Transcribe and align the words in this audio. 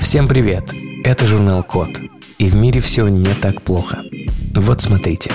Всем 0.00 0.26
привет! 0.26 0.64
Это 1.04 1.26
журнал 1.26 1.62
Код. 1.62 2.00
И 2.38 2.48
в 2.48 2.56
мире 2.56 2.80
все 2.80 3.06
не 3.06 3.32
так 3.34 3.62
плохо. 3.62 4.02
Вот 4.54 4.80
смотрите. 4.80 5.30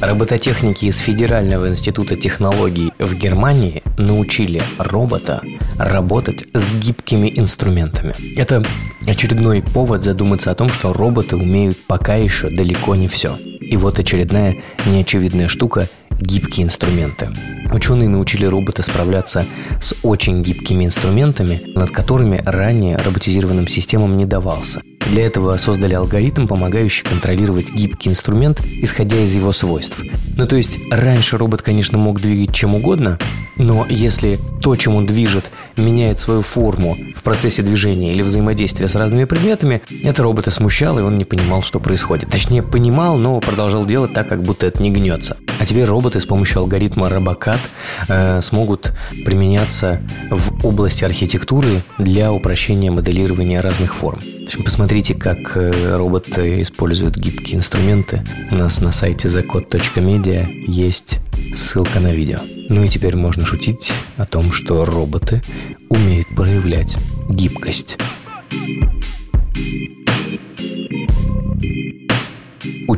Робототехники 0.00 0.86
из 0.86 0.98
Федерального 0.98 1.68
института 1.68 2.16
технологий 2.16 2.92
в 2.98 3.14
Германии 3.14 3.82
научили 3.98 4.62
робота 4.78 5.42
работать 5.78 6.46
с 6.54 6.72
гибкими 6.72 7.30
инструментами. 7.36 8.14
Это 8.36 8.64
очередной 9.06 9.62
повод 9.62 10.02
задуматься 10.02 10.50
о 10.50 10.54
том, 10.54 10.68
что 10.70 10.92
роботы 10.92 11.36
умеют 11.36 11.76
пока 11.86 12.14
еще 12.14 12.48
далеко 12.48 12.94
не 12.94 13.08
все. 13.08 13.36
И 13.36 13.76
вот 13.76 13.98
очередная 13.98 14.56
неочевидная 14.86 15.48
штука 15.48 15.88
гибкие 16.20 16.66
инструменты. 16.66 17.28
Ученые 17.72 18.08
научили 18.08 18.44
робота 18.46 18.82
справляться 18.82 19.46
с 19.80 19.94
очень 20.02 20.42
гибкими 20.42 20.84
инструментами, 20.84 21.62
над 21.74 21.90
которыми 21.90 22.40
ранее 22.44 22.96
роботизированным 22.96 23.68
системам 23.68 24.16
не 24.16 24.26
давался. 24.26 24.82
Для 25.10 25.26
этого 25.26 25.56
создали 25.56 25.94
алгоритм, 25.94 26.46
помогающий 26.46 27.04
контролировать 27.04 27.72
гибкий 27.72 28.10
инструмент, 28.10 28.60
исходя 28.60 29.18
из 29.18 29.34
его 29.34 29.50
свойств. 29.50 30.02
Ну 30.36 30.46
то 30.46 30.56
есть 30.56 30.78
раньше 30.90 31.36
робот, 31.36 31.62
конечно, 31.62 31.98
мог 31.98 32.20
двигать 32.20 32.54
чем 32.54 32.74
угодно, 32.74 33.18
но 33.56 33.86
если 33.88 34.38
то, 34.62 34.76
чем 34.76 34.94
он 34.94 35.06
движет, 35.06 35.50
меняет 35.76 36.20
свою 36.20 36.42
форму 36.42 36.96
в 37.16 37.22
процессе 37.22 37.62
движения 37.62 38.12
или 38.12 38.22
взаимодействия 38.22 38.88
с 38.88 38.94
разными 38.94 39.24
предметами, 39.24 39.82
это 40.04 40.22
робота 40.22 40.50
смущало, 40.50 41.00
и 41.00 41.02
он 41.02 41.18
не 41.18 41.24
понимал, 41.24 41.62
что 41.62 41.80
происходит. 41.80 42.30
Точнее, 42.30 42.62
понимал, 42.62 43.16
но 43.16 43.40
продолжал 43.40 43.84
делать 43.84 44.12
так, 44.12 44.28
как 44.28 44.42
будто 44.42 44.66
это 44.66 44.82
не 44.82 44.90
гнется. 44.90 45.36
А 45.60 45.66
теперь 45.66 45.84
роботы 45.84 46.20
с 46.20 46.24
помощью 46.24 46.60
алгоритма 46.60 47.08
Robocat 47.08 47.60
э, 48.08 48.40
смогут 48.40 48.94
применяться 49.26 50.00
в 50.30 50.66
области 50.66 51.04
архитектуры 51.04 51.82
для 51.98 52.32
упрощения 52.32 52.90
моделирования 52.90 53.60
разных 53.60 53.94
форм. 53.94 54.20
Посмотрите, 54.64 55.12
как 55.12 55.58
э, 55.58 55.96
роботы 55.96 56.62
используют 56.62 57.18
гибкие 57.18 57.58
инструменты. 57.58 58.24
У 58.50 58.54
нас 58.54 58.80
на 58.80 58.90
сайте 58.90 59.28
thecode.media 59.28 60.48
есть 60.66 61.18
ссылка 61.54 62.00
на 62.00 62.14
видео. 62.14 62.38
Ну 62.70 62.82
и 62.82 62.88
теперь 62.88 63.16
можно 63.16 63.44
шутить 63.44 63.92
о 64.16 64.24
том, 64.24 64.52
что 64.52 64.86
роботы 64.86 65.42
умеют 65.90 66.28
проявлять 66.28 66.96
гибкость. 67.28 67.98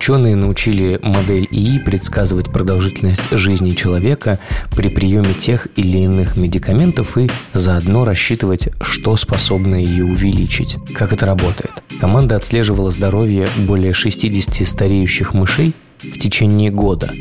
Ученые 0.03 0.35
научили 0.35 0.99
модель 1.01 1.47
ИИ 1.49 1.79
предсказывать 1.79 2.51
продолжительность 2.51 3.31
жизни 3.31 3.71
человека 3.71 4.41
при 4.77 4.89
приеме 4.89 5.33
тех 5.33 5.69
или 5.77 5.99
иных 5.99 6.37
медикаментов 6.37 7.17
и 7.17 7.31
заодно 7.53 8.05
рассчитывать, 8.05 8.71
что 8.81 9.15
способно 9.15 9.77
ее 9.77 10.05
увеличить. 10.05 10.77
Как 10.93 11.13
это 11.13 11.25
работает? 11.25 11.85
Команда 12.01 12.35
отслеживала 12.35 12.91
здоровье 12.91 13.47
более 13.59 13.93
60 13.93 14.67
стареющих 14.67 15.35
мышей 15.35 15.73
в 16.01 16.19
течение 16.19 16.73
года. 16.73 17.13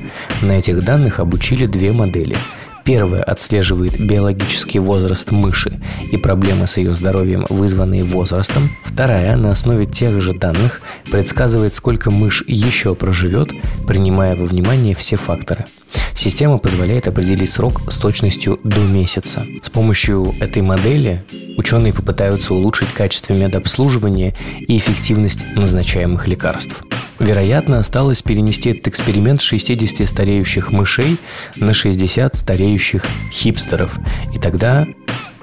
На 0.41 0.53
этих 0.53 0.83
данных 0.83 1.19
обучили 1.19 1.67
две 1.67 1.91
модели– 1.91 2.35
Первая 2.83 3.23
отслеживает 3.23 3.99
биологический 3.99 4.79
возраст 4.79 5.31
мыши 5.31 5.79
и 6.11 6.17
проблемы 6.17 6.67
с 6.67 6.77
ее 6.77 6.93
здоровьем, 6.93 7.45
вызванные 7.49 8.03
возрастом. 8.03 8.75
Вторая, 8.83 9.35
на 9.35 9.51
основе 9.51 9.85
тех 9.85 10.19
же 10.21 10.33
данных, 10.33 10.81
предсказывает, 11.11 11.75
сколько 11.75 12.11
мышь 12.11 12.43
еще 12.47 12.95
проживет, 12.95 13.51
принимая 13.88 14.35
во 14.35 14.45
внимание 14.45 14.95
все 14.95 15.15
факторы. 15.15 15.65
Система 16.13 16.57
позволяет 16.57 17.07
определить 17.07 17.51
срок 17.51 17.81
с 17.91 17.97
точностью 17.97 18.59
до 18.63 18.81
месяца. 18.81 19.45
С 19.61 19.69
помощью 19.69 20.35
этой 20.39 20.61
модели 20.61 21.23
ученые 21.57 21.93
попытаются 21.93 22.53
улучшить 22.53 22.93
качество 22.93 23.33
медобслуживания 23.33 24.35
и 24.59 24.77
эффективность 24.77 25.43
назначаемых 25.55 26.27
лекарств. 26.27 26.83
Вероятно, 27.21 27.77
осталось 27.77 28.23
перенести 28.23 28.71
этот 28.71 28.87
эксперимент 28.87 29.41
с 29.41 29.45
60 29.45 30.09
стареющих 30.09 30.71
мышей 30.71 31.17
на 31.55 31.71
60 31.71 32.35
стареющих 32.35 33.05
хипстеров. 33.31 33.99
И 34.33 34.39
тогда 34.39 34.87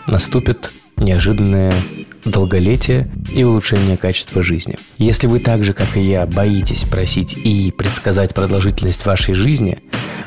наступит 0.08 0.72
неожиданное 0.96 1.72
долголетие 2.24 3.08
и 3.32 3.44
улучшение 3.44 3.96
качества 3.96 4.42
жизни. 4.42 4.76
Если 4.98 5.28
вы 5.28 5.38
так 5.38 5.62
же, 5.62 5.72
как 5.72 5.96
и 5.96 6.00
я, 6.00 6.26
боитесь 6.26 6.82
просить 6.82 7.36
и 7.36 7.70
предсказать 7.70 8.34
продолжительность 8.34 9.06
вашей 9.06 9.34
жизни, 9.34 9.78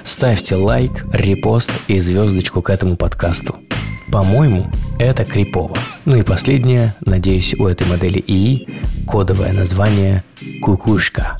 ставьте 0.05 0.55
лайк, 0.55 1.05
репост 1.11 1.71
и 1.89 1.99
звездочку 1.99 2.61
к 2.61 2.69
этому 2.69 2.95
подкасту. 2.95 3.57
По-моему, 4.11 4.69
это 4.99 5.23
крипово. 5.23 5.77
Ну 6.03 6.17
и 6.17 6.21
последнее, 6.21 6.93
надеюсь, 6.99 7.53
у 7.53 7.65
этой 7.65 7.87
модели 7.87 8.21
ИИ 8.27 8.67
кодовое 9.07 9.53
название 9.53 10.25
«Кукушка». 10.61 11.37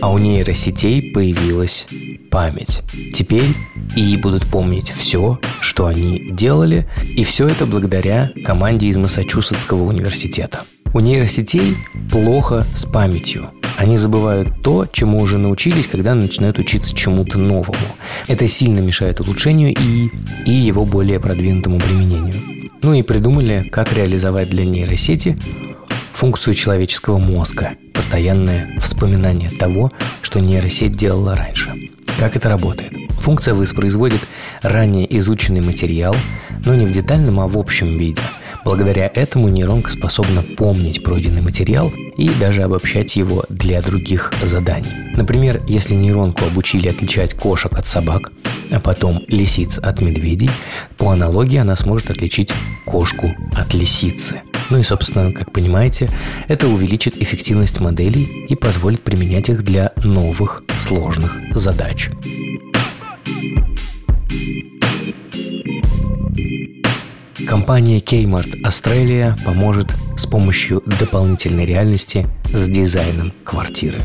А 0.00 0.12
у 0.12 0.18
нейросетей 0.18 1.12
появилась 1.12 1.88
память. 2.30 2.82
Теперь 3.12 3.54
ИИ 3.96 4.16
будут 4.16 4.46
помнить 4.46 4.90
все, 4.90 5.40
что 5.60 5.86
они 5.86 6.28
делали, 6.30 6.88
и 7.02 7.24
все 7.24 7.48
это 7.48 7.66
благодаря 7.66 8.30
команде 8.44 8.86
из 8.86 8.96
Массачусетского 8.96 9.82
университета. 9.82 10.62
У 10.94 11.00
нейросетей 11.00 11.76
плохо 12.08 12.64
с 12.74 12.86
памятью– 12.86 13.50
они 13.82 13.96
забывают 13.96 14.62
то, 14.62 14.86
чему 14.86 15.18
уже 15.20 15.38
научились, 15.38 15.88
когда 15.88 16.14
начинают 16.14 16.56
учиться 16.56 16.94
чему-то 16.94 17.36
новому. 17.36 17.76
Это 18.28 18.46
сильно 18.46 18.78
мешает 18.78 19.20
улучшению 19.20 19.74
и, 19.74 20.08
и 20.46 20.52
его 20.52 20.84
более 20.84 21.18
продвинутому 21.18 21.80
применению. 21.80 22.70
Ну 22.80 22.94
и 22.94 23.02
придумали, 23.02 23.68
как 23.72 23.92
реализовать 23.92 24.50
для 24.50 24.64
нейросети 24.64 25.36
функцию 26.12 26.54
человеческого 26.54 27.18
мозга, 27.18 27.72
постоянное 27.92 28.72
вспоминание 28.78 29.50
того, 29.50 29.90
что 30.20 30.38
нейросеть 30.38 30.92
делала 30.92 31.34
раньше. 31.34 31.72
Как 32.20 32.36
это 32.36 32.48
работает? 32.48 32.92
Функция 33.22 33.52
воспроизводит 33.52 34.20
ранее 34.62 35.12
изученный 35.18 35.60
материал, 35.60 36.14
но 36.64 36.76
не 36.76 36.86
в 36.86 36.92
детальном, 36.92 37.40
а 37.40 37.48
в 37.48 37.58
общем 37.58 37.98
виде– 37.98 38.22
Благодаря 38.64 39.10
этому 39.12 39.48
нейронка 39.48 39.90
способна 39.90 40.42
помнить 40.42 41.02
пройденный 41.02 41.42
материал 41.42 41.92
и 42.16 42.28
даже 42.40 42.62
обобщать 42.62 43.16
его 43.16 43.44
для 43.48 43.82
других 43.82 44.32
заданий. 44.42 44.90
Например, 45.16 45.60
если 45.66 45.94
нейронку 45.94 46.44
обучили 46.44 46.88
отличать 46.88 47.34
кошек 47.34 47.72
от 47.76 47.86
собак, 47.86 48.30
а 48.70 48.80
потом 48.80 49.22
лисиц 49.26 49.78
от 49.78 50.00
медведей, 50.00 50.50
по 50.96 51.10
аналогии 51.10 51.58
она 51.58 51.76
сможет 51.76 52.10
отличить 52.10 52.52
кошку 52.86 53.34
от 53.54 53.74
лисицы. 53.74 54.42
Ну 54.70 54.78
и, 54.78 54.82
собственно, 54.82 55.32
как 55.32 55.52
понимаете, 55.52 56.08
это 56.48 56.68
увеличит 56.68 57.20
эффективность 57.20 57.80
моделей 57.80 58.46
и 58.48 58.54
позволит 58.54 59.02
применять 59.02 59.48
их 59.48 59.62
для 59.62 59.92
новых 59.96 60.62
сложных 60.78 61.36
задач. 61.52 62.10
Компания 67.46 67.98
Kmart 67.98 68.62
Australia 68.62 69.36
поможет 69.44 69.94
с 70.16 70.26
помощью 70.26 70.82
дополнительной 70.86 71.64
реальности 71.64 72.26
с 72.52 72.68
дизайном 72.68 73.32
квартиры. 73.44 74.00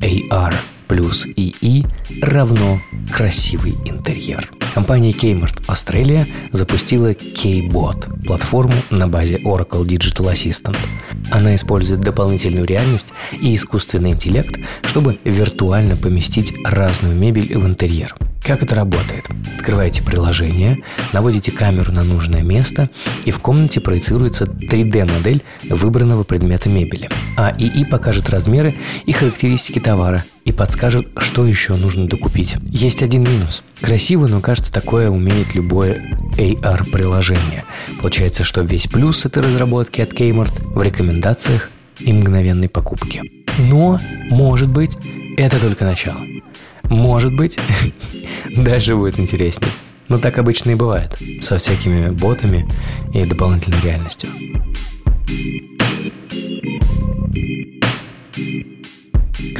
AR 0.00 0.54
плюс 0.88 1.26
EE 1.26 1.86
равно 2.20 2.80
красивый 3.10 3.74
интерьер. 3.86 4.50
Компания 4.74 5.10
Kmart 5.10 5.66
Australia 5.68 6.26
запустила 6.52 7.14
K-Bot– 7.14 8.24
платформу 8.26 8.74
на 8.90 9.08
базе 9.08 9.36
Oracle 9.38 9.84
Digital 9.84 10.32
Assistant. 10.32 10.76
Она 11.30 11.54
использует 11.54 12.00
дополнительную 12.00 12.66
реальность 12.66 13.14
и 13.40 13.54
искусственный 13.54 14.10
интеллект, 14.10 14.58
чтобы 14.82 15.18
виртуально 15.24 15.96
поместить 15.96 16.52
разную 16.64 17.16
мебель 17.16 17.56
в 17.56 17.66
интерьер– 17.66 18.14
как 18.42 18.62
это 18.62 18.74
работает? 18.74 19.26
Открываете 19.56 20.02
приложение, 20.02 20.78
наводите 21.12 21.52
камеру 21.52 21.92
на 21.92 22.02
нужное 22.02 22.42
место, 22.42 22.90
и 23.24 23.30
в 23.30 23.38
комнате 23.38 23.80
проецируется 23.80 24.44
3D-модель 24.44 25.42
выбранного 25.68 26.24
предмета 26.24 26.68
мебели. 26.68 27.08
А 27.36 27.54
ИИ 27.56 27.84
покажет 27.84 28.30
размеры 28.30 28.74
и 29.06 29.12
характеристики 29.12 29.78
товара 29.78 30.24
и 30.44 30.52
подскажет, 30.52 31.08
что 31.18 31.46
еще 31.46 31.74
нужно 31.74 32.08
докупить. 32.08 32.56
Есть 32.64 33.02
один 33.02 33.22
минус. 33.22 33.62
Красиво, 33.80 34.26
но 34.26 34.40
кажется, 34.40 34.72
такое 34.72 35.08
умеет 35.10 35.54
любое 35.54 36.18
AR-приложение. 36.36 37.64
Получается, 38.00 38.42
что 38.42 38.62
весь 38.62 38.88
плюс 38.88 39.24
этой 39.24 39.42
разработки 39.42 40.00
от 40.00 40.12
Kmart 40.12 40.74
в 40.74 40.82
рекомендациях 40.82 41.70
и 42.00 42.12
мгновенной 42.12 42.68
покупке. 42.68 43.22
Но, 43.58 44.00
может 44.30 44.68
быть, 44.68 44.98
это 45.36 45.60
только 45.60 45.84
начало. 45.84 46.18
Может 46.92 47.34
быть, 47.34 47.58
даже 48.56 48.94
будет 48.96 49.18
интереснее. 49.18 49.70
Но 50.08 50.18
так 50.18 50.36
обычно 50.36 50.72
и 50.72 50.74
бывает, 50.74 51.16
со 51.40 51.56
всякими 51.56 52.10
ботами 52.10 52.68
и 53.14 53.24
дополнительной 53.24 53.80
реальностью. 53.80 54.28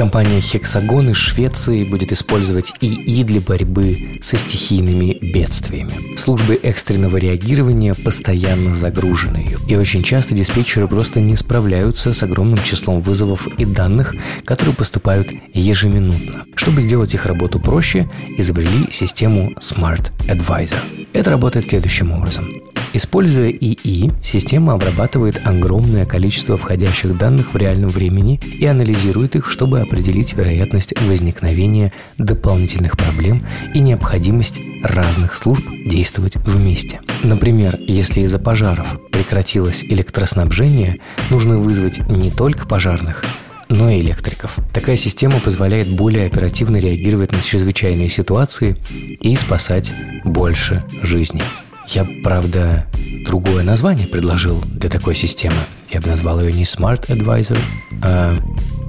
Компания 0.03 0.41
Hexagon 0.41 1.13
из 1.13 1.17
Швеции 1.17 1.85
будет 1.85 2.11
использовать 2.11 2.73
ИИ 2.81 3.23
для 3.23 3.41
борьбы 3.41 4.19
со 4.21 4.37
стихийными 4.37 5.17
бедствиями. 5.33 6.19
Службы 6.19 6.59
экстренного 6.61 7.19
реагирования 7.19 7.95
постоянно 7.95 8.75
загружены, 8.75 9.55
и 9.69 9.77
очень 9.77 10.03
часто 10.03 10.35
диспетчеры 10.35 10.89
просто 10.89 11.21
не 11.21 11.37
справляются 11.37 12.13
с 12.15 12.23
огромным 12.25 12.61
числом 12.65 13.01
вызовов 13.01 13.47
и 13.47 13.65
данных, 13.65 14.17
которые 14.45 14.75
поступают 14.75 15.29
ежеминутно. 15.55 16.47
Чтобы 16.57 16.83
сделать 16.83 17.15
их 17.15 17.25
работу 17.25 17.61
проще, 17.61 18.11
изобрели 18.37 18.91
систему 18.91 19.53
Smart 19.61 20.11
Advisor. 20.27 21.07
Это 21.13 21.31
работает 21.31 21.69
следующим 21.69 22.11
образом. 22.11 22.49
Используя 22.95 23.51
ИИ, 23.51 24.11
система 24.23 24.75
обрабатывает 24.75 25.41
огромное 25.45 26.05
количество 26.05 26.59
входящих 26.59 27.17
данных 27.17 27.55
в 27.55 27.57
реальном 27.57 27.89
времени 27.89 28.39
и 28.59 28.67
анализирует 28.67 29.35
их, 29.35 29.51
чтобы 29.51 29.81
определить 29.81 30.35
вероятность 30.35 30.93
возникновения 31.01 31.93
дополнительных 32.19 32.99
проблем 32.99 33.47
и 33.73 33.81
необходимость 33.81 34.61
разных 34.83 35.35
служб 35.35 35.65
действовать 35.87 36.37
вместе. 36.37 37.01
Например, 37.23 37.79
если 37.87 38.21
из-за 38.21 38.39
пожаров 38.39 38.99
прекратилось 39.11 39.85
электроснабжение, 39.85 40.99
нужно 41.31 41.59
вызвать 41.59 42.07
не 42.11 42.31
только 42.31 42.67
пожарных, 42.67 43.25
но 43.71 43.89
и 43.89 44.01
электриков. 44.01 44.57
Такая 44.75 44.97
система 44.97 45.41
позволяет 45.41 45.89
более 45.89 46.27
оперативно 46.27 46.77
реагировать 46.77 47.33
на 47.33 47.41
чрезвычайные 47.41 48.09
ситуации 48.09 48.77
и 49.21 49.35
спасать 49.37 49.95
больше 50.25 50.85
жизней. 51.03 51.43
Я, 51.89 52.07
правда, 52.23 52.87
другое 53.27 53.63
название 53.63 54.07
предложил 54.07 54.63
для 54.75 54.89
такой 54.89 55.15
системы. 55.15 55.57
Я 55.91 56.01
бы 56.01 56.09
назвал 56.09 56.41
ее 56.41 56.53
не 56.53 56.65
Smart 56.65 57.09
Advisor, 57.09 57.59
а 58.03 58.39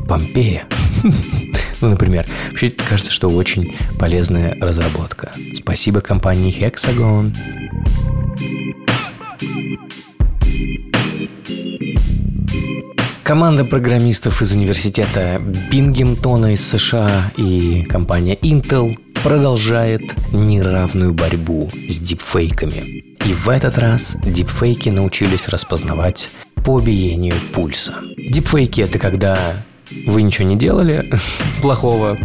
Помпея. 0.08 0.66
ну, 1.82 1.90
например. 1.90 2.26
Вообще, 2.50 2.70
кажется, 2.70 3.12
что 3.12 3.30
очень 3.30 3.76
полезная 4.00 4.58
разработка. 4.60 5.32
Спасибо 5.56 6.02
компании 6.02 6.54
Hexagon. 6.54 7.36
Команда 13.24 13.64
программистов 13.64 14.42
из 14.42 14.52
университета 14.52 15.42
Бингемтона 15.72 16.54
из 16.54 16.68
США 16.68 17.32
и 17.38 17.84
компания 17.90 18.36
Intel 18.36 18.98
продолжает 19.24 20.14
неравную 20.34 21.14
борьбу 21.14 21.70
с 21.88 21.98
дипфейками. 22.00 23.16
И 23.26 23.34
в 23.34 23.48
этот 23.48 23.78
раз 23.78 24.18
дипфейки 24.22 24.90
научились 24.90 25.48
распознавать 25.48 26.30
по 26.66 26.80
биению 26.80 27.36
пульса. 27.54 27.94
Дипфейки– 28.18 28.82
это 28.82 29.00
когда 29.00 29.54
вы 30.06 30.24
ничего 30.24 30.48
не 30.48 30.58
делали 30.58 31.10
плохого, 31.62 32.18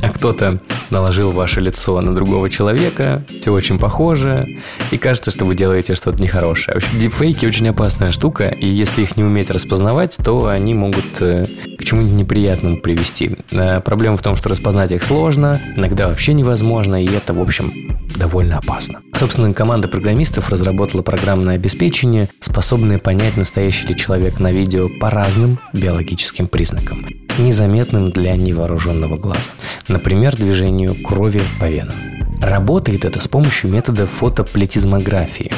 а 0.00 0.08
кто-то 0.10 0.60
наложил 0.90 1.32
ваше 1.32 1.60
лицо 1.60 2.00
на 2.00 2.14
другого 2.14 2.50
человека, 2.50 3.24
все 3.40 3.52
очень 3.52 3.78
похоже, 3.78 4.46
и 4.90 4.98
кажется, 4.98 5.30
что 5.30 5.44
вы 5.44 5.54
делаете 5.54 5.94
что-то 5.94 6.22
нехорошее. 6.22 6.74
В 6.74 6.76
общем, 6.78 6.98
дипфейки 6.98 7.46
очень 7.46 7.68
опасная 7.68 8.12
штука, 8.12 8.48
и 8.48 8.66
если 8.66 9.02
их 9.02 9.16
не 9.16 9.24
уметь 9.24 9.50
распознавать, 9.50 10.16
то 10.22 10.46
они 10.46 10.74
могут 10.74 11.20
э, 11.20 11.44
к 11.78 11.84
чему-нибудь 11.84 12.18
неприятному 12.18 12.78
привести. 12.78 13.36
Э, 13.50 13.80
проблема 13.80 14.16
в 14.16 14.22
том, 14.22 14.36
что 14.36 14.48
распознать 14.48 14.92
их 14.92 15.02
сложно, 15.02 15.60
иногда 15.76 16.08
вообще 16.08 16.32
невозможно, 16.32 17.02
и 17.02 17.08
это, 17.08 17.34
в 17.34 17.40
общем, 17.40 17.72
довольно 18.16 18.58
опасно. 18.58 19.00
Собственно, 19.16 19.52
команда 19.52 19.88
программистов 19.88 20.50
разработала 20.50 21.02
программное 21.02 21.56
обеспечение, 21.56 22.28
способное 22.40 22.98
понять, 22.98 23.36
настоящий 23.36 23.86
ли 23.88 23.96
человек 23.96 24.38
на 24.40 24.52
видео 24.52 24.88
по 25.00 25.10
разным 25.10 25.58
биологическим 25.72 26.46
признакам 26.46 27.06
незаметным 27.38 28.10
для 28.10 28.36
невооруженного 28.36 29.16
глаза. 29.16 29.50
Например, 29.88 30.36
движению 30.36 30.94
крови 30.94 31.42
по 31.58 31.68
венам. 31.68 31.96
Работает 32.40 33.04
это 33.04 33.20
с 33.20 33.28
помощью 33.28 33.70
метода 33.70 34.06
фотоплетизмографии 34.06 35.50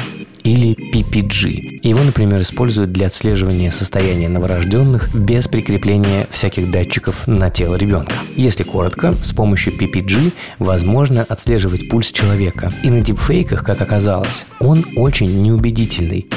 или 0.43 0.75
PPG. 0.93 1.79
Его, 1.83 2.03
например, 2.03 2.41
используют 2.41 2.91
для 2.91 3.07
отслеживания 3.07 3.71
состояния 3.71 4.29
новорожденных 4.29 5.13
без 5.13 5.47
прикрепления 5.47 6.27
всяких 6.31 6.71
датчиков 6.71 7.27
на 7.27 7.49
тело 7.49 7.75
ребенка. 7.75 8.13
Если 8.35 8.63
коротко, 8.63 9.13
с 9.13 9.33
помощью 9.33 9.73
PPG 9.73 10.33
возможно 10.59 11.23
отслеживать 11.23 11.89
пульс 11.89 12.11
человека. 12.11 12.71
И 12.83 12.89
на 12.89 13.01
дипфейках, 13.01 13.63
как 13.63 13.81
оказалось, 13.81 14.45
он 14.59 14.85
очень 14.95 15.41
неубедительный. 15.41 16.27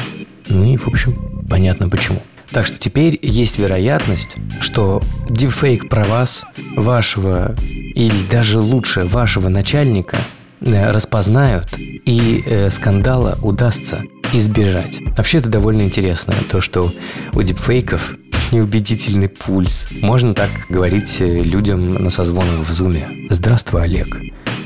Ну 0.48 0.64
и, 0.64 0.76
в 0.76 0.88
общем, 0.88 1.44
понятно 1.48 1.88
почему. 1.88 2.20
Так 2.50 2.66
что 2.66 2.78
теперь 2.78 3.18
есть 3.22 3.58
вероятность, 3.58 4.36
что 4.60 5.02
дипфейк 5.28 5.88
про 5.88 6.04
вас, 6.04 6.44
вашего 6.76 7.54
или 7.94 8.26
даже 8.30 8.60
лучше 8.60 9.04
вашего 9.04 9.48
начальника 9.48 10.18
э, 10.60 10.90
распознают 10.90 11.68
и 11.78 12.42
э, 12.44 12.70
скандала 12.70 13.38
удастся 13.42 14.02
избежать. 14.32 15.00
Вообще 15.16 15.38
это 15.38 15.48
довольно 15.48 15.82
интересно, 15.82 16.34
то, 16.50 16.60
что 16.60 16.92
у 17.32 17.42
дипфейков 17.42 18.16
неубедительный 18.52 19.28
пульс. 19.28 19.88
Можно 20.02 20.34
так 20.34 20.50
говорить 20.68 21.20
э, 21.20 21.38
людям 21.38 21.88
на 21.88 22.10
созвонах 22.10 22.66
в 22.66 22.70
зуме. 22.70 23.08
Здравствуй, 23.30 23.82
Олег. 23.82 24.20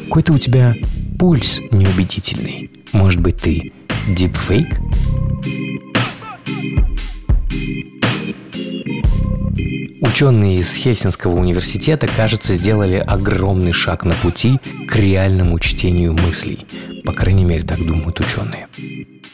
Какой-то 0.07 0.33
у 0.33 0.39
тебя 0.39 0.75
пульс 1.19 1.61
неубедительный. 1.71 2.71
Может 2.93 3.21
быть, 3.21 3.37
ты 3.37 3.73
дипфейк? 4.09 4.81
Ученые 10.19 10.57
из 10.57 10.75
Хельсинского 10.75 11.37
университета, 11.37 12.09
кажется, 12.09 12.57
сделали 12.57 12.97
огромный 12.97 13.71
шаг 13.71 14.03
на 14.05 14.15
пути 14.15 14.59
к 14.89 14.97
реальному 14.97 15.61
чтению 15.61 16.13
мыслей. 16.13 16.67
По 17.05 17.13
крайней 17.13 17.45
мере, 17.45 17.63
так 17.63 17.79
думают 17.79 18.19
ученые. 18.19 18.67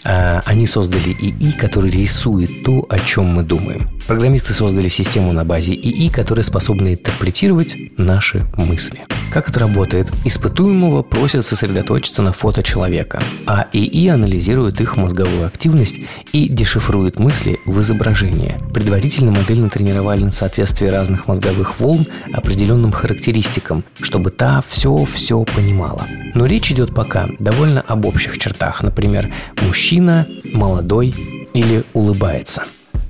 А, 0.05 0.43
они 0.45 0.67
создали 0.67 1.17
ИИ, 1.19 1.53
который 1.53 1.91
рисует 1.91 2.65
то, 2.65 2.85
о 2.87 2.99
чем 2.99 3.29
мы 3.29 3.43
думаем. 3.43 3.94
Программисты 4.07 4.53
создали 4.53 4.89
систему 4.89 5.33
на 5.33 5.47
базе 5.47 5.73
ИИ, 5.73 6.11
которая 6.11 6.45
способна 6.45 6.93
интерпретировать 6.93 7.75
наши 7.97 8.47
мысли. 8.59 9.01
Как 9.33 9.49
это 9.49 9.61
работает? 9.61 10.13
Испытуемого 10.27 11.03
просят 11.03 11.47
сосредоточиться 11.47 12.21
на 12.21 12.33
фото 12.33 12.63
человека, 12.63 13.23
а 13.47 13.67
ИИ 13.73 14.09
анализирует 14.09 14.83
их 14.83 14.99
мозговую 14.99 15.47
активность 15.47 15.97
и 16.33 16.49
дешифрует 16.51 17.19
мысли 17.19 17.59
в 17.65 17.81
изображение. 17.81 18.59
Предварительно 18.75 19.33
модель 19.33 19.61
натренировали 19.61 20.23
на 20.25 20.31
соответствие 20.31 20.91
разных 20.91 21.27
мозговых 21.27 21.81
волн 21.81 22.07
определенным 22.31 22.93
характеристикам, 22.93 23.85
чтобы 24.03 24.31
та 24.31 24.63
все-все 24.69 25.43
понимала. 25.45 26.07
Но 26.35 26.45
речь 26.45 26.71
идет 26.71 26.95
пока 26.95 27.31
довольно 27.39 27.81
об 27.81 28.05
общих 28.05 28.37
чертах. 28.37 28.83
Например, 28.83 29.33
мужчина, 29.63 30.29
молодой 30.53 31.15
или 31.55 31.85
улыбается. 31.95 32.65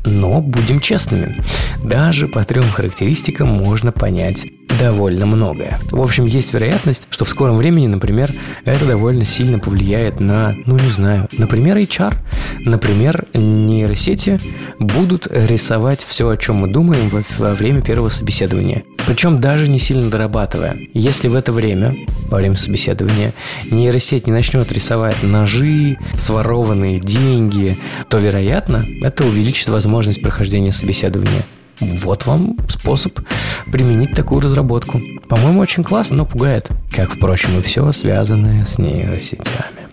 Но 0.05 0.41
будем 0.41 0.81
честными, 0.81 1.43
даже 1.83 2.29
по 2.29 2.45
трем 2.45 2.65
характеристикам 2.71 3.49
можно 3.49 3.91
понять 3.93 4.47
довольно 4.79 5.27
многое. 5.27 5.79
В 5.91 6.01
общем, 6.01 6.27
есть 6.27 6.53
вероятность, 6.53 7.07
что 7.11 7.25
в 7.25 7.29
скором 7.29 7.57
времени, 7.57 7.87
например, 7.87 8.31
это 8.65 8.85
довольно 8.87 9.25
сильно 9.25 9.59
повлияет 9.59 10.21
на, 10.21 10.55
ну 10.67 10.79
не 10.79 10.91
знаю, 10.91 11.29
например, 11.33 11.77
HR. 11.77 12.15
Например, 12.61 13.27
нейросети 13.35 14.39
будут 14.79 15.27
рисовать 15.31 16.03
все, 16.03 16.29
о 16.29 16.37
чем 16.37 16.57
мы 16.57 16.69
думаем 16.69 17.09
во, 17.09 17.23
во 17.39 17.55
время 17.55 17.83
первого 17.83 18.09
собеседования. 18.09 18.85
Причем 19.07 19.41
даже 19.41 19.69
не 19.69 19.79
сильно 19.79 20.09
дорабатывая. 20.11 20.77
Если 20.95 21.29
в 21.29 21.35
это 21.35 21.53
время, 21.53 21.95
во 22.29 22.39
время 22.39 22.57
собеседования, 22.57 23.35
нейросеть 23.71 24.27
не 24.27 24.33
начнет 24.33 24.73
рисовать 24.73 25.23
ножи, 25.23 25.99
сворованные 26.17 26.99
деньги, 26.99 27.77
то, 28.09 28.19
вероятно, 28.19 28.85
это 29.03 29.25
увеличит 29.25 29.69
возможность 29.69 30.23
прохождения 30.23 30.73
собеседования. 30.73 31.45
Вот 31.81 32.27
вам 32.27 32.57
способ 32.69 33.19
применить 33.71 34.15
такую 34.15 34.41
разработку. 34.41 35.01
По-моему, 35.29 35.61
очень 35.61 35.83
классно, 35.83 36.19
но 36.19 36.27
пугает. 36.27 36.71
Как, 36.91 37.11
впрочем, 37.11 37.59
и 37.59 37.63
все 37.63 37.91
связанное 37.93 38.65
с 38.65 38.79
нейросетями. 38.79 39.85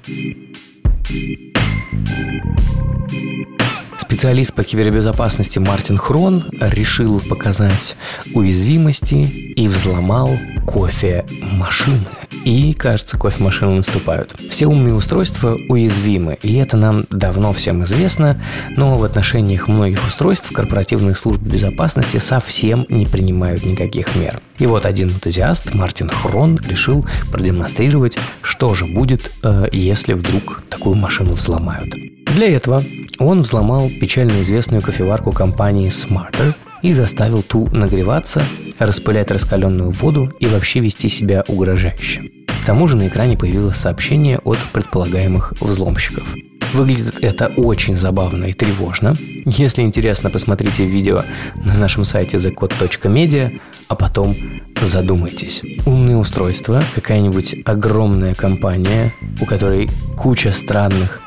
Специалист 4.11 4.53
по 4.53 4.61
кибербезопасности 4.61 5.57
Мартин 5.57 5.95
Хрон 5.95 6.43
решил 6.59 7.21
показать 7.21 7.95
уязвимости 8.33 9.15
и 9.15 9.69
взломал 9.69 10.37
кофе-машины. 10.67 12.05
И, 12.43 12.73
кажется, 12.73 13.17
кофемашины 13.17 13.75
наступают. 13.75 14.35
Все 14.49 14.67
умные 14.67 14.95
устройства 14.95 15.57
уязвимы, 15.69 16.37
и 16.43 16.55
это 16.55 16.75
нам 16.75 17.05
давно 17.09 17.53
всем 17.53 17.85
известно, 17.85 18.41
но 18.75 18.97
в 18.97 19.05
отношениях 19.05 19.69
многих 19.69 20.05
устройств 20.05 20.51
корпоративные 20.51 21.15
службы 21.15 21.49
безопасности 21.49 22.17
совсем 22.17 22.85
не 22.89 23.05
принимают 23.05 23.63
никаких 23.63 24.13
мер. 24.17 24.41
И 24.59 24.65
вот 24.65 24.85
один 24.85 25.07
энтузиаст, 25.07 25.73
Мартин 25.73 26.09
Хрон, 26.09 26.59
решил 26.67 27.05
продемонстрировать, 27.31 28.17
что 28.41 28.73
же 28.73 28.87
будет, 28.87 29.31
э, 29.41 29.69
если 29.71 30.13
вдруг 30.13 30.63
такую 30.69 30.97
машину 30.97 31.31
взломают. 31.31 31.95
Для 32.35 32.49
этого 32.49 32.81
он 33.19 33.41
взломал 33.41 33.89
печально 33.89 34.41
известную 34.41 34.81
кофеварку 34.81 35.31
компании 35.31 35.89
Smarter 35.89 36.53
и 36.81 36.93
заставил 36.93 37.43
ту 37.43 37.67
нагреваться, 37.67 38.41
распылять 38.79 39.31
раскаленную 39.31 39.91
воду 39.91 40.31
и 40.39 40.47
вообще 40.47 40.79
вести 40.79 41.09
себя 41.09 41.43
угрожающе. 41.47 42.31
К 42.47 42.65
тому 42.65 42.87
же 42.87 42.95
на 42.95 43.07
экране 43.07 43.37
появилось 43.37 43.77
сообщение 43.77 44.39
от 44.39 44.57
предполагаемых 44.71 45.53
взломщиков. 45.59 46.35
Выглядит 46.73 47.21
это 47.21 47.47
очень 47.57 47.97
забавно 47.97 48.45
и 48.45 48.53
тревожно. 48.53 49.13
Если 49.45 49.81
интересно, 49.81 50.29
посмотрите 50.29 50.85
видео 50.85 51.23
на 51.57 51.73
нашем 51.73 52.05
сайте 52.05 52.37
thecode.media, 52.37 53.59
а 53.89 53.95
потом 53.95 54.37
задумайтесь. 54.81 55.63
Умные 55.85 56.15
устройства, 56.15 56.81
какая-нибудь 56.95 57.55
огромная 57.65 58.35
компания, 58.35 59.13
у 59.41 59.45
которой 59.45 59.89
куча 60.17 60.53
странных, 60.53 61.19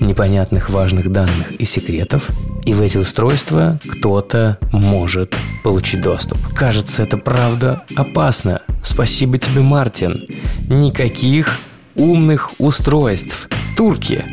непонятных 0.00 0.70
важных 0.70 1.10
данных 1.10 1.52
и 1.58 1.64
секретов, 1.64 2.28
и 2.64 2.74
в 2.74 2.80
эти 2.80 2.96
устройства 2.96 3.78
кто-то 3.88 4.58
может 4.72 5.34
получить 5.62 6.02
доступ. 6.02 6.38
Кажется, 6.54 7.02
это 7.02 7.16
правда 7.16 7.84
опасно. 7.96 8.62
Спасибо 8.82 9.38
тебе, 9.38 9.60
Мартин. 9.60 10.20
Никаких 10.68 11.58
умных 11.94 12.52
устройств. 12.58 13.48
Турки. 13.76 14.24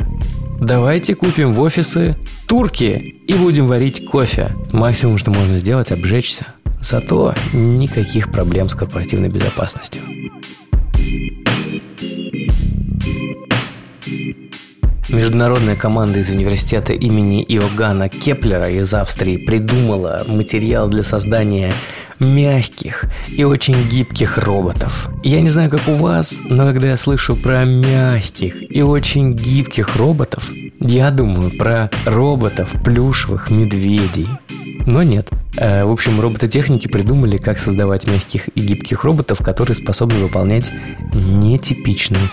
Давайте 0.60 1.16
купим 1.16 1.54
в 1.54 1.62
офисы 1.62 2.18
турки 2.48 3.16
и 3.28 3.34
будем 3.34 3.68
варить 3.68 4.06
кофе. 4.06 4.52
Максимум, 4.72 5.18
что 5.18 5.32
можно 5.32 5.56
сделать, 5.58 5.92
обжечься. 5.92 6.48
Зато 6.82 7.34
никаких 7.54 8.32
проблем 8.32 8.70
с 8.70 8.76
корпоративной 8.76 9.30
безопасностью. 9.30 10.02
Международная 15.10 15.78
команда 15.78 16.20
из 16.20 16.30
университета 16.30 16.92
имени 16.92 17.42
Иоганна 17.42 18.10
Кеплера 18.10 18.70
из 18.70 18.94
Австрии 18.94 19.38
придумала 19.38 20.26
материал 20.28 20.90
для 20.90 21.02
создания 21.02 21.72
мягких 22.20 23.06
и 23.30 23.44
очень 23.44 23.88
гибких 23.90 24.38
роботов. 24.38 25.10
Я 25.24 25.42
не 25.42 25.50
знаю, 25.50 25.70
как 25.70 25.88
у 25.88 25.94
вас, 25.94 26.40
но 26.50 26.66
когда 26.66 26.88
я 26.88 26.98
слышу 26.98 27.36
про 27.36 27.66
мягких 27.66 28.56
и 28.70 28.82
очень 28.82 29.34
гибких 29.34 29.96
роботов, 29.96 30.50
я 30.80 31.12
думаю 31.12 31.52
про 31.58 31.90
роботов 32.06 32.74
плюшевых 32.84 33.50
медведей. 33.50 34.28
Но 34.88 35.04
нет. 35.04 35.30
Э, 35.58 35.84
в 35.84 35.92
общем, 35.92 36.22
робототехники 36.22 36.88
придумали, 36.88 37.38
как 37.38 37.60
создавать 37.60 38.08
мягких 38.08 38.48
и 38.56 38.62
гибких 38.62 39.04
роботов, 39.04 39.40
которые 39.44 39.76
способны 39.76 40.20
выполнять 40.20 40.72
нетипичные 41.14 42.30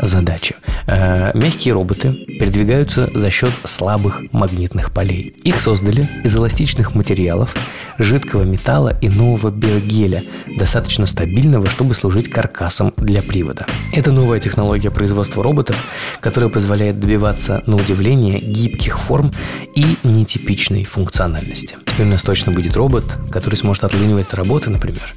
задачи. 0.00 0.54
Э, 0.86 1.32
мягкие 1.34 1.74
роботы 1.74 2.12
передвигаются 2.12 3.10
за 3.12 3.28
счет 3.28 3.52
слабых 3.64 4.22
магнитных 4.32 4.90
полей. 4.92 5.34
Их 5.44 5.60
создали 5.60 6.08
из 6.24 6.34
эластичных 6.34 6.94
материалов, 6.94 7.54
жидкого 7.98 8.44
металла 8.44 8.96
и 9.02 9.10
нового 9.10 9.27
биогеля, 9.36 10.22
достаточно 10.56 11.06
стабильного, 11.06 11.68
чтобы 11.68 11.94
служить 11.94 12.30
каркасом 12.30 12.92
для 12.96 13.22
привода. 13.22 13.66
Это 13.92 14.12
новая 14.12 14.40
технология 14.40 14.90
производства 14.90 15.42
роботов, 15.42 15.76
которая 16.20 16.50
позволяет 16.50 16.98
добиваться, 16.98 17.62
на 17.66 17.76
удивление, 17.76 18.40
гибких 18.40 18.98
форм 18.98 19.32
и 19.74 19.96
нетипичной 20.02 20.84
функциональности. 20.84 21.76
Теперь 21.86 22.06
у 22.06 22.10
нас 22.10 22.22
точно 22.22 22.52
будет 22.52 22.76
робот, 22.76 23.18
который 23.30 23.56
сможет 23.56 23.84
отлынивать 23.84 24.32
работы, 24.34 24.70
например. 24.70 25.14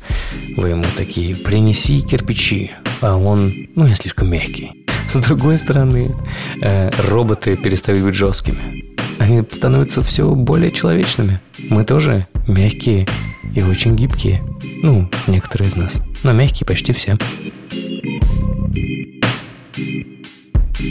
Вы 0.58 0.70
ему 0.70 0.86
такие 0.96 1.36
«принеси 1.36 2.02
кирпичи», 2.02 2.72
а 3.02 3.16
он, 3.16 3.68
ну, 3.76 3.86
я 3.86 3.96
слишком 3.96 4.30
мягкий. 4.30 4.86
С 5.10 5.16
другой 5.16 5.58
стороны, 5.58 6.16
э, 6.62 6.90
роботы 7.10 7.58
перестают 7.58 8.04
быть 8.04 8.16
жесткими. 8.16 8.96
Они 9.20 9.44
становятся 9.52 10.02
все 10.02 10.34
более 10.34 10.72
человечными. 10.72 11.40
Мы 11.70 11.84
тоже 11.84 12.26
мягкие 12.48 13.08
и 13.54 13.62
очень 13.62 13.96
гибкие. 13.96 14.44
Ну, 14.84 15.10
некоторые 15.28 15.70
из 15.70 15.76
нас. 15.76 16.02
Но 16.24 16.34
мягкие 16.34 16.66
почти 16.66 16.94
все. 16.94 17.18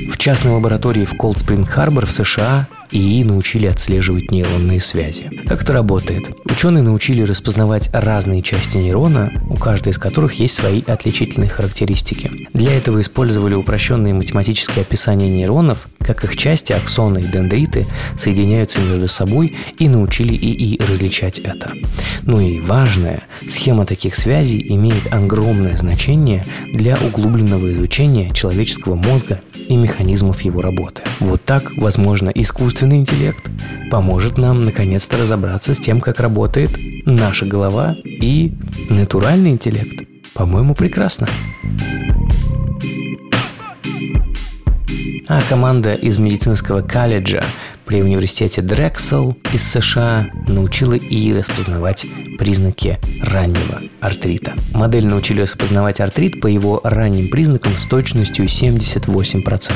В 0.09 0.19
частной 0.19 0.53
лаборатории 0.53 1.05
в 1.05 1.15
Cold 1.15 1.37
Spring 1.37 1.67
Harbor 1.67 2.07
в 2.07 2.13
США 2.13 2.69
ИИ 2.93 3.25
научили 3.25 3.67
отслеживать 3.67 4.31
нейронные 4.31 4.81
связи. 4.81 5.31
Как 5.47 5.63
это 5.63 5.73
работает? 5.73 6.31
Ученые 6.45 6.83
научили 6.83 7.23
распознавать 7.23 7.89
разные 7.93 8.43
части 8.43 8.77
нейрона, 8.79 9.33
у 9.49 9.55
каждой 9.55 9.91
из 9.91 9.99
которых 9.99 10.35
есть 10.35 10.55
свои 10.55 10.83
отличительные 10.87 11.49
характеристики. 11.49 12.49
Для 12.53 12.77
этого 12.77 13.01
использовали 13.01 13.55
упрощенные 13.55 14.15
математические 14.15 14.83
описания 14.83 15.29
нейронов, 15.31 15.89
как 16.01 16.25
их 16.25 16.37
части, 16.37 16.73
аксоны 16.73 17.21
и 17.21 17.25
дендриты, 17.25 17.87
соединяются 18.19 18.81
между 18.81 19.07
собой 19.07 19.57
и 19.79 19.89
научили 19.89 20.35
ИИ 20.35 20.81
различать 20.83 21.39
это. 21.39 21.73
Ну 22.23 22.41
и 22.41 22.61
важное, 22.61 23.23
схема 23.49 23.87
таких 23.87 24.17
связей 24.17 24.65
имеет 24.75 25.13
огромное 25.13 25.77
значение 25.77 26.45
для 26.73 26.97
углубленного 26.97 27.73
изучения 27.73 28.33
человеческого 28.35 28.97
мозга 28.97 29.41
и 29.69 29.77
механизмов 29.77 30.41
его 30.43 30.61
работы. 30.61 31.03
Вот 31.21 31.45
так, 31.45 31.73
возможно, 31.77 32.31
искусственный 32.81 33.01
интеллект 33.01 33.51
поможет 33.91 34.39
нам 34.39 34.65
наконец-то 34.65 35.19
разобраться 35.19 35.75
с 35.75 35.79
тем, 35.79 36.01
как 36.01 36.19
работает 36.19 36.71
наша 37.05 37.45
голова 37.45 37.95
и 38.03 38.55
натуральный 38.89 39.51
интеллект. 39.51 40.03
По-моему, 40.33 40.75
прекрасно. 40.75 41.29
А 45.29 45.41
команда 45.47 45.93
из 45.93 46.19
медицинского 46.19 46.81
колледжа 46.81 47.45
при 47.85 48.01
университете 48.03 48.63
Дрексел 48.63 49.37
из 49.53 49.63
США 49.63 50.31
научила 50.49 50.97
ИИ 50.97 51.35
распознавать 51.35 52.07
признаки 52.39 52.99
раннего 53.23 53.83
артрита. 54.01 54.55
Модель 54.73 55.07
научили 55.07 55.43
распознавать 55.43 56.01
артрит 56.01 56.41
по 56.41 56.47
его 56.47 56.81
ранним 56.83 57.29
признакам 57.29 57.75
с 57.79 57.87
точностью 57.87 58.47
78%. 58.47 59.71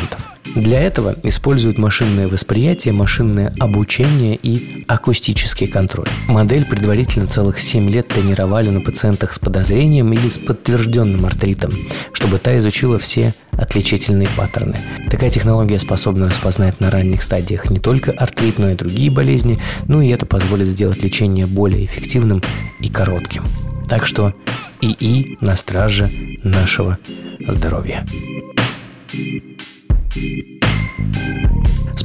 Для 0.55 0.81
этого 0.81 1.17
используют 1.25 1.79
машинное 1.79 2.29
восприятие, 2.29 2.93
машинное 2.93 3.53
обучение 3.59 4.39
и 4.41 4.85
акустический 4.87 5.67
контроль. 5.67 6.09
Модель 6.29 6.65
предварительно 6.65 7.27
целых 7.27 7.61
7 7.61 7.91
лет 7.91 8.09
тренировали 8.09 8.69
на 8.69 8.81
пациентах 8.81 9.33
с 9.33 9.39
подозрением 9.39 10.13
или 10.13 10.29
с 10.29 10.39
подтвержденным 10.39 11.25
артритом, 11.27 11.71
чтобы 12.13 12.39
та 12.39 12.57
изучила 12.59 12.99
все 12.99 13.35
отличительные 13.53 14.29
паттерны. 14.37 14.79
Такая 15.11 15.31
технология 15.31 15.79
способна 15.79 16.27
распознать 16.27 16.81
на 16.81 16.91
ранних 16.91 17.23
стадиях 17.23 17.71
не 17.71 17.79
только 17.79 18.13
артрит, 18.13 18.59
но 18.59 18.71
и 18.71 18.75
другие 18.75 19.11
болезни, 19.11 19.59
ну 19.89 20.01
и 20.01 20.09
это 20.09 20.27
позволит 20.27 20.69
сделать 20.69 21.03
лечение 21.03 21.47
более 21.47 21.85
эффективным 21.85 22.43
и 22.81 22.89
коротким. 22.89 23.45
Так 23.89 24.07
что 24.07 24.35
ИИ 24.81 25.39
на 25.41 25.57
страже 25.57 26.11
нашего 26.43 26.99
здоровья. 27.47 28.05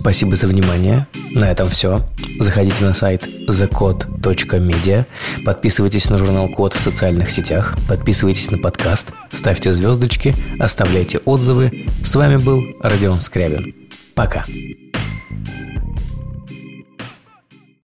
Спасибо 0.09 0.35
за 0.35 0.47
внимание. 0.47 1.05
На 1.35 1.51
этом 1.51 1.69
все. 1.69 2.03
Заходите 2.39 2.83
на 2.83 2.95
сайт 2.95 3.27
thecode.media, 3.47 5.05
подписывайтесь 5.45 6.09
на 6.09 6.17
журнал 6.17 6.49
Код 6.49 6.73
в 6.73 6.79
социальных 6.79 7.29
сетях, 7.29 7.75
подписывайтесь 7.87 8.49
на 8.49 8.57
подкаст, 8.57 9.11
ставьте 9.31 9.71
звездочки, 9.71 10.33
оставляйте 10.57 11.19
отзывы. 11.19 11.85
С 12.03 12.15
вами 12.15 12.37
был 12.37 12.63
Родион 12.81 13.21
Скрябин. 13.21 13.75
Пока. 14.15 14.45